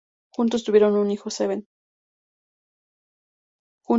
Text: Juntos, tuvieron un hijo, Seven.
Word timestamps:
Juntos, 0.33 0.63
tuvieron 0.63 0.95
un 0.97 1.11
hijo, 1.11 1.29
Seven. 1.29 1.67